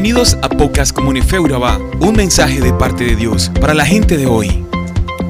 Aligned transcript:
Bienvenidos 0.00 0.38
a 0.42 0.48
Pocas 0.48 0.92
Comunifeuraba, 0.92 1.76
un 1.98 2.14
mensaje 2.14 2.60
de 2.60 2.72
parte 2.72 3.02
de 3.02 3.16
Dios 3.16 3.50
para 3.60 3.74
la 3.74 3.84
gente 3.84 4.16
de 4.16 4.26
hoy. 4.26 4.64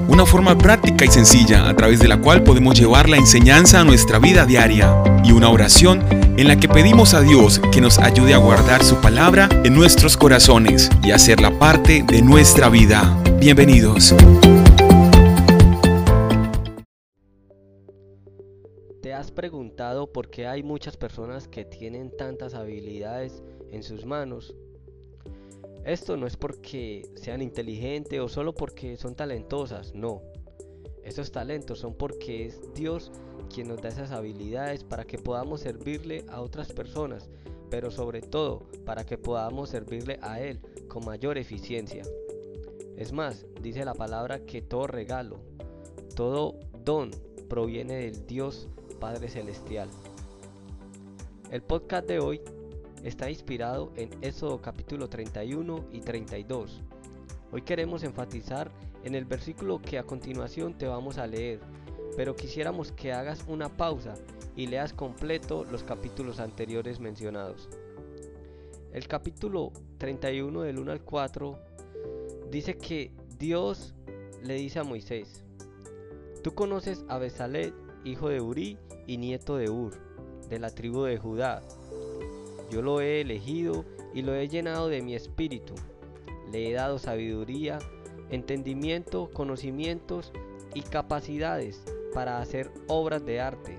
Una 0.09 0.27
forma 0.27 0.59
práctica 0.59 1.07
y 1.07 1.09
sencilla 1.09 1.71
a 1.71 1.75
través 1.75 2.01
de 2.01 2.07
la 2.07 2.21
cual 2.21 2.43
podemos 2.43 2.79
llevar 2.79 3.09
la 3.09 3.17
enseñanza 3.17 3.81
a 3.81 3.85
nuestra 3.85 4.19
vida 4.19 4.45
diaria 4.45 5.03
y 5.25 5.33
una 5.33 5.49
oración 5.49 6.05
en 6.37 6.49
la 6.49 6.57
que 6.61 6.69
pedimos 6.69 7.15
a 7.15 7.23
Dios 7.23 7.63
que 7.73 7.81
nos 7.81 7.99
ayude 7.99 8.35
a 8.35 8.37
guardar 8.37 8.85
su 8.85 8.97
palabra 8.97 9.49
en 9.65 9.75
nuestros 9.75 10.19
corazones 10.19 10.91
y 11.03 11.13
hacerla 11.13 11.59
parte 11.59 12.05
de 12.07 12.21
nuestra 12.21 12.69
vida. 12.69 13.19
Bienvenidos. 13.41 14.15
¿Te 19.01 19.15
has 19.15 19.31
preguntado 19.31 20.13
por 20.13 20.29
qué 20.29 20.47
hay 20.47 20.63
muchas 20.63 20.99
personas 20.99 21.49
que 21.49 21.65
tienen 21.65 22.15
tantas 22.15 22.53
habilidades 22.53 23.43
en 23.71 23.83
sus 23.83 24.05
manos? 24.05 24.55
Esto 25.85 26.17
no 26.17 26.27
es 26.27 26.37
porque 26.37 27.11
sean 27.15 27.41
inteligentes 27.41 28.21
o 28.21 28.29
solo 28.29 28.55
porque 28.55 28.97
son 28.97 29.15
talentosas, 29.15 29.95
no. 29.95 30.23
Esos 31.03 31.33
talentos 31.33 31.79
son 31.79 31.95
porque 31.95 32.45
es 32.45 32.61
Dios 32.75 33.11
quien 33.53 33.69
nos 33.69 33.81
da 33.81 33.89
esas 33.89 34.11
habilidades 34.11 34.85
para 34.85 35.05
que 35.05 35.17
podamos 35.17 35.61
servirle 35.61 36.25
a 36.29 36.43
otras 36.43 36.73
personas, 36.73 37.31
pero 37.71 37.91
sobre 37.91 38.21
todo 38.21 38.67
para 38.85 39.07
que 39.07 39.17
podamos 39.17 39.71
servirle 39.71 40.19
a 40.21 40.41
Él 40.41 40.61
con 40.89 41.05
mayor 41.07 41.39
eficiencia. 41.39 42.03
Es 42.97 43.13
más, 43.13 43.47
dice 43.63 43.85
la 43.85 43.95
palabra 43.95 44.41
que 44.41 44.61
todo 44.61 44.87
regalo, 44.87 45.41
todo 46.15 46.59
don 46.85 47.11
proviene 47.49 47.95
del 47.95 48.27
Dios 48.27 48.69
Padre 49.01 49.29
Celestial. 49.29 49.89
El 51.51 51.63
podcast 51.63 52.07
de 52.07 52.19
hoy 52.19 52.43
está 53.05 53.31
inspirado 53.31 53.93
en 53.97 54.11
Éxodo 54.23 54.61
capítulo 54.61 55.09
31 55.09 55.85
y 55.93 56.01
32. 56.01 56.83
Hoy 57.53 57.63
queremos 57.63 58.03
enfatizar 58.03 58.71
en 59.05 59.15
el 59.15 59.25
versículo 59.25 59.81
que 59.81 59.99
a 59.99 60.03
continuación 60.03 60.77
te 60.77 60.87
vamos 60.87 61.19
a 61.19 61.27
leer, 61.27 61.61
pero 62.17 62.35
quisiéramos 62.35 62.93
que 62.93 63.13
hagas 63.13 63.45
una 63.47 63.69
pausa 63.69 64.15
y 64.57 64.67
leas 64.67 64.93
completo 64.93 65.65
los 65.65 65.85
capítulos 65.85 66.41
anteriores 66.41 67.01
mencionados. 67.01 67.69
El 68.93 69.07
capítulo 69.07 69.73
31 69.99 70.63
del 70.63 70.79
1 70.79 70.93
al 70.93 71.03
4 71.03 71.59
dice 72.51 72.77
que 72.77 73.13
Dios 73.39 73.95
le 74.43 74.55
dice 74.55 74.81
a 74.81 74.85
Moisés, 74.85 75.45
Tú 76.43 76.55
conoces 76.55 77.05
a 77.09 77.19
Besalet, 77.19 77.75
hijo 78.05 78.29
de 78.29 78.41
Uri 78.41 78.79
y 79.07 79.19
nieto 79.19 79.57
de 79.57 79.71
Ur, 79.71 79.93
de 80.49 80.59
la 80.59 80.71
tribu 80.71 81.05
de 81.05 81.19
Judá. 81.19 81.63
Yo 82.71 82.83
lo 82.83 83.01
he 83.01 83.21
elegido 83.21 83.85
y 84.15 84.23
lo 84.23 84.35
he 84.35 84.49
llenado 84.49 84.89
de 84.89 85.03
mi 85.03 85.15
espíritu. 85.15 85.75
Le 86.53 86.69
he 86.69 86.73
dado 86.73 86.99
sabiduría, 86.99 87.79
entendimiento, 88.31 89.31
conocimientos 89.33 90.33
y 90.75 90.83
capacidades 90.83 91.83
para 92.15 92.41
hacer 92.41 92.71
obras 92.87 93.25
de 93.25 93.41
arte. 93.41 93.79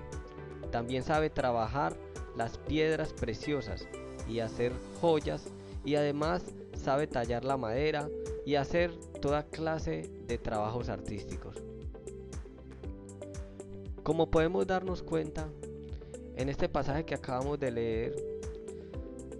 También 0.70 1.02
sabe 1.02 1.30
trabajar 1.30 1.96
las 2.36 2.58
piedras 2.58 3.12
preciosas 3.12 3.86
y 4.28 4.40
hacer 4.40 4.72
joyas 5.00 5.46
y 5.84 5.96
además 5.96 6.44
sabe 6.74 7.06
tallar 7.06 7.44
la 7.44 7.56
madera 7.56 8.08
y 8.46 8.54
hacer 8.54 8.92
toda 9.20 9.44
clase 9.44 10.10
de 10.26 10.38
trabajos 10.38 10.88
artísticos. 10.88 11.56
Como 14.02 14.30
podemos 14.30 14.66
darnos 14.66 15.02
cuenta, 15.02 15.48
en 16.36 16.48
este 16.48 16.68
pasaje 16.68 17.04
que 17.04 17.14
acabamos 17.14 17.60
de 17.60 17.70
leer, 17.70 18.29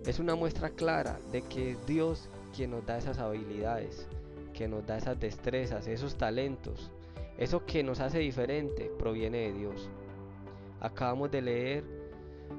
es 0.07 0.19
una 0.19 0.35
muestra 0.35 0.71
clara 0.71 1.19
de 1.31 1.43
que 1.43 1.73
es 1.73 1.87
Dios 1.87 2.29
quien 2.55 2.71
nos 2.71 2.87
da 2.87 2.99
esas 2.99 3.19
habilidades, 3.19 4.07
que 4.55 4.69
nos 4.69 4.87
da 4.87 4.99
esas 4.99 5.19
destrezas, 5.21 5.87
esos 5.87 6.17
talentos. 6.17 6.91
Eso 7.39 7.65
que 7.65 7.83
nos 7.83 8.01
hace 8.01 8.19
diferente 8.19 8.91
proviene 8.99 9.39
de 9.39 9.53
Dios. 9.53 9.89
Acabamos 10.81 11.31
de 11.31 11.43
leer 11.43 11.85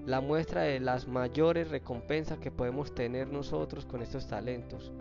la 0.06 0.22
muestra 0.22 0.64
de 0.64 0.80
las 0.80 1.08
mayores 1.08 1.70
recompensas 1.70 2.40
que 2.40 2.52
podemos 2.52 2.96
tener 2.96 3.28
nosotros 3.28 3.86
con 3.86 4.02
estos 4.02 4.28
talentos 4.28 4.92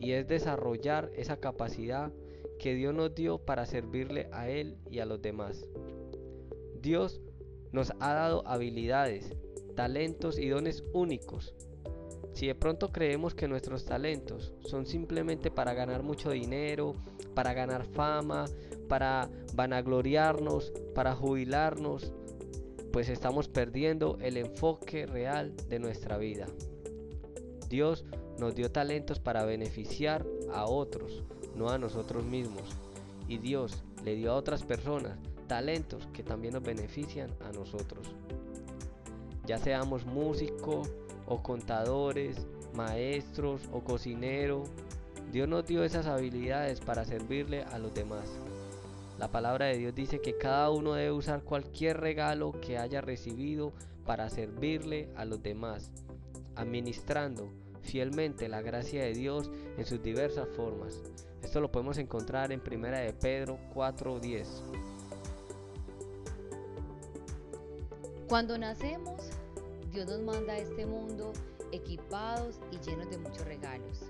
y 0.00 0.12
es 0.12 0.26
desarrollar 0.26 1.10
esa 1.14 1.38
capacidad 1.38 2.12
que 2.58 2.74
Dios 2.74 2.94
nos 2.94 3.14
dio 3.14 3.38
para 3.38 3.66
servirle 3.66 4.28
a 4.32 4.48
Él 4.48 4.78
y 4.90 5.00
a 5.00 5.06
los 5.06 5.20
demás. 5.20 5.66
Dios 6.80 7.20
nos 7.72 7.92
ha 8.00 8.14
dado 8.14 8.46
habilidades, 8.46 9.34
talentos 9.76 10.38
y 10.38 10.48
dones 10.48 10.84
únicos. 10.92 11.54
Si 12.32 12.46
de 12.46 12.54
pronto 12.54 12.92
creemos 12.92 13.34
que 13.34 13.48
nuestros 13.48 13.84
talentos 13.84 14.54
son 14.60 14.86
simplemente 14.86 15.50
para 15.50 15.74
ganar 15.74 16.02
mucho 16.02 16.30
dinero, 16.30 16.94
para 17.34 17.52
ganar 17.52 17.84
fama, 17.84 18.46
para 18.88 19.28
vanagloriarnos, 19.54 20.72
para 20.94 21.14
jubilarnos, 21.14 22.12
pues 22.92 23.08
estamos 23.08 23.48
perdiendo 23.48 24.18
el 24.20 24.36
enfoque 24.36 25.06
real 25.06 25.54
de 25.68 25.78
nuestra 25.78 26.18
vida. 26.18 26.46
Dios 27.68 28.04
nos 28.38 28.54
dio 28.54 28.72
talentos 28.72 29.20
para 29.20 29.44
beneficiar 29.44 30.26
a 30.52 30.66
otros, 30.66 31.22
no 31.54 31.68
a 31.68 31.78
nosotros 31.78 32.24
mismos. 32.24 32.64
Y 33.28 33.38
Dios 33.38 33.84
le 34.04 34.16
dio 34.16 34.32
a 34.32 34.36
otras 34.36 34.64
personas 34.64 35.18
talentos 35.46 36.06
que 36.12 36.22
también 36.22 36.54
nos 36.54 36.62
benefician 36.62 37.30
a 37.40 37.52
nosotros. 37.52 38.14
Ya 39.50 39.58
seamos 39.58 40.06
músicos 40.06 40.88
o 41.26 41.42
contadores, 41.42 42.46
maestros 42.72 43.68
o 43.72 43.80
cocinero, 43.80 44.62
Dios 45.32 45.48
nos 45.48 45.66
dio 45.66 45.82
esas 45.82 46.06
habilidades 46.06 46.78
para 46.78 47.04
servirle 47.04 47.64
a 47.64 47.80
los 47.80 47.92
demás. 47.92 48.30
La 49.18 49.26
palabra 49.32 49.66
de 49.66 49.76
Dios 49.76 49.92
dice 49.92 50.20
que 50.20 50.38
cada 50.38 50.70
uno 50.70 50.92
debe 50.94 51.10
usar 51.10 51.42
cualquier 51.42 51.98
regalo 51.98 52.52
que 52.60 52.78
haya 52.78 53.00
recibido 53.00 53.72
para 54.06 54.30
servirle 54.30 55.08
a 55.16 55.24
los 55.24 55.42
demás, 55.42 55.90
administrando 56.54 57.48
fielmente 57.82 58.48
la 58.48 58.62
gracia 58.62 59.02
de 59.02 59.14
Dios 59.14 59.50
en 59.76 59.84
sus 59.84 60.00
diversas 60.00 60.46
formas. 60.50 61.02
Esto 61.42 61.60
lo 61.60 61.72
podemos 61.72 61.98
encontrar 61.98 62.52
en 62.52 62.60
1 62.60 62.98
de 62.98 63.12
Pedro 63.14 63.58
4:10. 63.74 64.62
Cuando 68.28 68.56
nacemos, 68.56 69.39
Dios 69.92 70.06
nos 70.06 70.20
manda 70.20 70.52
a 70.52 70.58
este 70.58 70.86
mundo 70.86 71.32
equipados 71.72 72.60
y 72.70 72.78
llenos 72.78 73.10
de 73.10 73.18
muchos 73.18 73.44
regalos. 73.44 74.02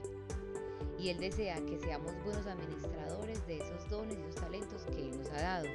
Y 0.99 1.09
Él 1.09 1.19
desea 1.19 1.57
que 1.65 1.79
seamos 1.79 2.13
buenos 2.23 2.47
administradores 2.47 3.47
de 3.47 3.57
esos 3.59 3.89
dones 3.89 4.19
y 4.19 4.21
esos 4.21 4.35
talentos 4.35 4.83
que 4.85 5.09
Él 5.09 5.17
nos 5.17 5.31
ha 5.31 5.41
dado. 5.41 5.67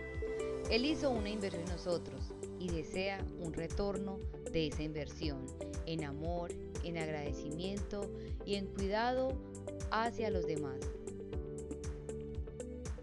Él 0.70 0.86
hizo 0.86 1.10
una 1.10 1.30
inversión 1.30 1.64
en 1.64 1.70
nosotros 1.72 2.22
y 2.60 2.70
desea 2.70 3.26
un 3.40 3.54
retorno 3.54 4.20
de 4.52 4.68
esa 4.68 4.84
inversión 4.84 5.46
en 5.88 6.04
amor, 6.04 6.52
en 6.84 6.98
agradecimiento 6.98 8.08
y 8.46 8.56
en 8.56 8.68
cuidado 8.68 9.34
hacia 9.90 10.30
los 10.30 10.46
demás. 10.46 10.78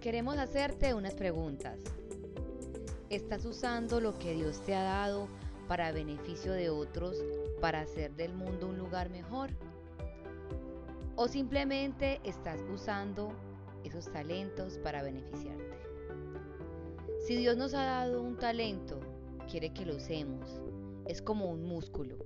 Queremos 0.00 0.38
hacerte 0.38 0.94
unas 0.94 1.14
preguntas. 1.14 1.80
¿Estás 3.10 3.44
usando 3.44 4.00
lo 4.00 4.18
que 4.18 4.34
Dios 4.34 4.60
te 4.64 4.74
ha 4.74 4.82
dado 4.82 5.28
para 5.68 5.92
beneficio 5.92 6.52
de 6.52 6.70
otros, 6.70 7.16
para 7.60 7.80
hacer 7.80 8.14
del 8.14 8.34
mundo 8.34 8.68
un 8.68 8.78
lugar 8.78 9.10
mejor? 9.10 9.50
¿O 11.16 11.28
simplemente 11.28 12.20
estás 12.24 12.60
usando 12.72 13.32
esos 13.84 14.10
talentos 14.10 14.78
para 14.78 15.02
beneficiarte? 15.02 15.76
Si 17.26 17.36
Dios 17.36 17.56
nos 17.56 17.74
ha 17.74 17.84
dado 17.84 18.22
un 18.22 18.36
talento, 18.36 18.98
quiere 19.50 19.72
que 19.72 19.86
lo 19.86 19.96
usemos. 19.96 20.60
Es 21.06 21.22
como 21.22 21.50
un 21.50 21.64
músculo. 21.64 22.16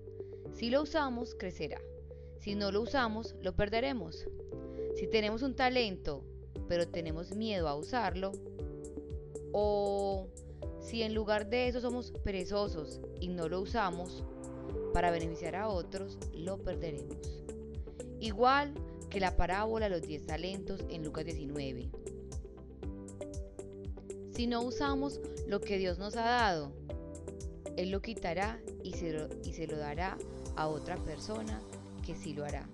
Si 0.52 0.70
lo 0.70 0.82
usamos, 0.82 1.34
crecerá. 1.34 1.80
Si 2.38 2.54
no 2.54 2.70
lo 2.70 2.80
usamos, 2.80 3.34
lo 3.42 3.54
perderemos. 3.54 4.26
Si 4.94 5.06
tenemos 5.06 5.42
un 5.42 5.54
talento, 5.54 6.24
pero 6.68 6.88
tenemos 6.88 7.34
miedo 7.34 7.68
a 7.68 7.74
usarlo, 7.74 8.32
o 9.52 9.95
si 10.86 11.02
en 11.02 11.14
lugar 11.14 11.50
de 11.50 11.66
eso 11.66 11.80
somos 11.80 12.12
perezosos 12.22 13.00
y 13.20 13.26
no 13.26 13.48
lo 13.48 13.60
usamos 13.60 14.22
para 14.94 15.10
beneficiar 15.10 15.56
a 15.56 15.68
otros, 15.68 16.16
lo 16.32 16.58
perderemos. 16.58 17.42
Igual 18.20 18.72
que 19.10 19.18
la 19.18 19.36
parábola 19.36 19.88
de 19.88 19.96
los 19.96 20.06
10 20.06 20.26
talentos 20.26 20.84
en 20.88 21.02
Lucas 21.02 21.24
19. 21.24 21.90
Si 24.30 24.46
no 24.46 24.62
usamos 24.62 25.20
lo 25.48 25.60
que 25.60 25.76
Dios 25.76 25.98
nos 25.98 26.16
ha 26.16 26.24
dado, 26.24 26.72
Él 27.76 27.90
lo 27.90 28.00
quitará 28.00 28.60
y 28.84 28.92
se 28.92 29.12
lo, 29.12 29.28
y 29.42 29.54
se 29.54 29.66
lo 29.66 29.76
dará 29.78 30.16
a 30.54 30.68
otra 30.68 30.94
persona 30.98 31.60
que 32.04 32.14
sí 32.14 32.32
lo 32.32 32.44
hará. 32.44 32.68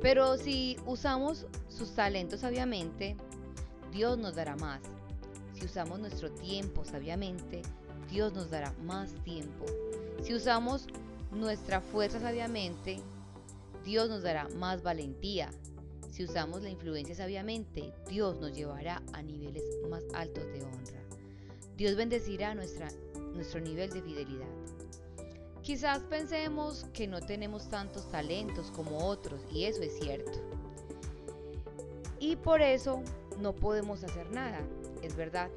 Pero 0.00 0.38
si 0.38 0.78
usamos 0.86 1.46
sus 1.68 1.94
talentos 1.94 2.40
sabiamente, 2.40 3.18
Dios 3.92 4.16
nos 4.16 4.34
dará 4.34 4.56
más 4.56 4.80
si 5.64 5.70
usamos 5.70 5.98
nuestro 5.98 6.30
tiempo 6.30 6.84
sabiamente, 6.84 7.62
Dios 8.10 8.34
nos 8.34 8.50
dará 8.50 8.74
más 8.82 9.14
tiempo. 9.24 9.64
Si 10.22 10.34
usamos 10.34 10.86
nuestra 11.32 11.80
fuerza 11.80 12.20
sabiamente, 12.20 13.00
Dios 13.82 14.10
nos 14.10 14.22
dará 14.22 14.46
más 14.58 14.82
valentía. 14.82 15.50
Si 16.10 16.22
usamos 16.22 16.60
la 16.60 16.68
influencia 16.68 17.14
sabiamente, 17.14 17.94
Dios 18.10 18.38
nos 18.40 18.54
llevará 18.54 19.02
a 19.14 19.22
niveles 19.22 19.64
más 19.88 20.02
altos 20.12 20.44
de 20.52 20.62
honra. 20.62 21.00
Dios 21.78 21.96
bendecirá 21.96 22.54
nuestra, 22.54 22.90
nuestro 23.32 23.58
nivel 23.60 23.88
de 23.88 24.02
fidelidad. 24.02 24.50
Quizás 25.62 26.00
pensemos 26.10 26.84
que 26.92 27.06
no 27.06 27.22
tenemos 27.22 27.70
tantos 27.70 28.06
talentos 28.10 28.70
como 28.70 28.98
otros, 29.06 29.40
y 29.50 29.64
eso 29.64 29.80
es 29.80 29.98
cierto. 29.98 30.38
Y 32.20 32.36
por 32.36 32.60
eso 32.60 33.02
no 33.40 33.54
podemos 33.54 34.04
hacer 34.04 34.30
nada, 34.30 34.60
es 35.06 35.16
verdad. 35.16 35.50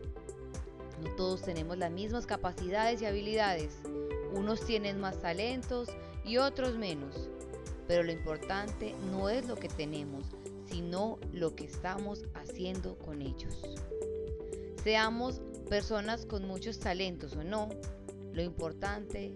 No 1.03 1.15
todos 1.15 1.41
tenemos 1.41 1.77
las 1.77 1.91
mismas 1.91 2.25
capacidades 2.25 3.01
y 3.01 3.05
habilidades. 3.05 3.77
Unos 4.33 4.65
tienen 4.65 4.99
más 4.99 5.19
talentos 5.19 5.89
y 6.25 6.37
otros 6.37 6.75
menos. 6.75 7.29
Pero 7.87 8.03
lo 8.03 8.11
importante 8.11 8.95
no 9.11 9.29
es 9.29 9.47
lo 9.47 9.55
que 9.55 9.69
tenemos, 9.69 10.25
sino 10.69 11.19
lo 11.31 11.55
que 11.55 11.65
estamos 11.65 12.25
haciendo 12.33 12.97
con 12.97 13.21
ellos. 13.21 13.61
Seamos 14.83 15.41
personas 15.69 16.25
con 16.25 16.47
muchos 16.47 16.79
talentos 16.79 17.35
o 17.35 17.43
no, 17.43 17.69
lo 18.33 18.41
importante 18.41 19.33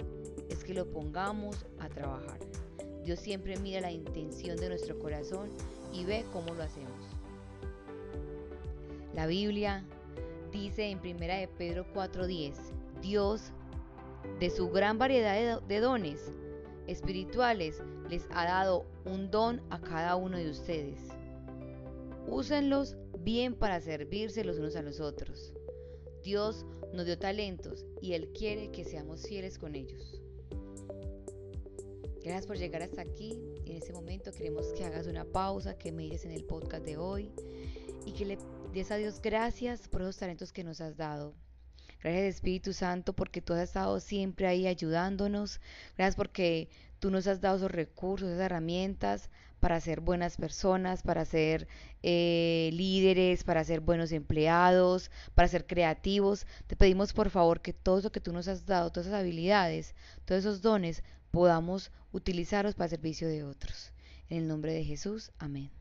es 0.49 0.63
que 0.63 0.73
lo 0.73 0.89
pongamos 0.89 1.65
a 1.79 1.89
trabajar. 1.89 2.39
Dios 3.03 3.19
siempre 3.19 3.57
mira 3.57 3.81
la 3.81 3.91
intención 3.91 4.57
de 4.57 4.69
nuestro 4.69 4.99
corazón 4.99 5.49
y 5.91 6.05
ve 6.05 6.23
cómo 6.31 6.53
lo 6.53 6.63
hacemos. 6.63 7.01
La 9.13 9.25
Biblia 9.27 9.83
dice 10.51 10.89
en 10.89 10.99
1 10.99 11.19
de 11.19 11.49
Pedro 11.57 11.85
4:10, 11.93 12.55
Dios, 13.01 13.51
de 14.39 14.49
su 14.49 14.69
gran 14.69 14.97
variedad 14.97 15.61
de 15.61 15.79
dones 15.79 16.31
espirituales, 16.87 17.81
les 18.09 18.27
ha 18.31 18.45
dado 18.45 18.85
un 19.05 19.31
don 19.31 19.61
a 19.69 19.79
cada 19.79 20.15
uno 20.15 20.37
de 20.37 20.49
ustedes. 20.49 20.99
Úsenlos 22.27 22.97
bien 23.19 23.55
para 23.55 23.79
servirse 23.79 24.43
los 24.43 24.57
unos 24.57 24.75
a 24.75 24.81
los 24.81 24.99
otros. 24.99 25.53
Dios 26.23 26.65
nos 26.93 27.05
dio 27.05 27.17
talentos 27.17 27.85
y 28.01 28.13
Él 28.13 28.31
quiere 28.33 28.71
que 28.71 28.83
seamos 28.83 29.25
fieles 29.27 29.57
con 29.57 29.75
ellos. 29.75 30.21
Gracias 32.23 32.45
por 32.45 32.57
llegar 32.57 32.83
hasta 32.83 33.01
aquí. 33.01 33.39
En 33.65 33.77
este 33.77 33.93
momento 33.93 34.31
queremos 34.31 34.71
que 34.73 34.83
hagas 34.83 35.07
una 35.07 35.25
pausa, 35.25 35.77
que 35.77 35.91
mires 35.91 36.25
en 36.25 36.31
el 36.31 36.43
podcast 36.43 36.85
de 36.85 36.97
hoy 36.97 37.31
y 38.05 38.11
que 38.11 38.25
le 38.25 38.37
des 38.73 38.89
a 38.89 38.95
Dios 38.95 39.21
gracias 39.21 39.89
por 39.89 40.01
esos 40.01 40.17
talentos 40.17 40.53
que 40.53 40.63
nos 40.63 40.79
has 40.79 40.95
dado. 40.95 41.33
Gracias 42.01 42.35
Espíritu 42.35 42.71
Santo 42.71 43.13
porque 43.13 43.41
tú 43.41 43.53
has 43.53 43.63
estado 43.63 43.99
siempre 43.99 44.47
ahí 44.47 44.65
ayudándonos. 44.65 45.59
Gracias 45.97 46.15
porque 46.15 46.69
tú 46.99 47.11
nos 47.11 47.27
has 47.27 47.41
dado 47.41 47.57
esos 47.57 47.71
recursos, 47.71 48.29
esas 48.29 48.45
herramientas 48.45 49.29
para 49.59 49.79
ser 49.81 49.99
buenas 49.99 50.37
personas, 50.37 51.03
para 51.03 51.25
ser 51.25 51.67
eh, 52.01 52.69
líderes, 52.73 53.43
para 53.43 53.63
ser 53.65 53.81
buenos 53.81 54.13
empleados, 54.13 55.11
para 55.35 55.49
ser 55.49 55.67
creativos. 55.67 56.47
Te 56.67 56.77
pedimos 56.77 57.11
por 57.11 57.29
favor 57.29 57.61
que 57.61 57.73
todo 57.73 57.99
eso 57.99 58.11
que 58.11 58.21
tú 58.21 58.31
nos 58.31 58.47
has 58.47 58.65
dado, 58.65 58.89
todas 58.89 59.07
esas 59.07 59.19
habilidades, 59.19 59.95
todos 60.23 60.39
esos 60.39 60.61
dones, 60.61 61.03
podamos 61.29 61.91
utilizarlos 62.13 62.75
para 62.75 62.85
el 62.85 62.91
servicio 62.91 63.27
de 63.27 63.43
otros. 63.43 63.91
En 64.29 64.37
el 64.37 64.47
nombre 64.47 64.73
de 64.73 64.85
Jesús, 64.85 65.31
amén. 65.37 65.80